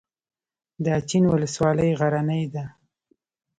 [0.83, 2.65] د اچین ولسوالۍ غرنۍ ده